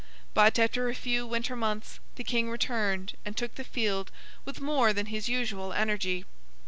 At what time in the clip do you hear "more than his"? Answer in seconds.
4.59-5.29